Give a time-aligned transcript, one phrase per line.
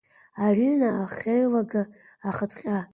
[0.45, 1.81] Арина ахеилага,
[2.29, 2.79] ахыҭҟьа…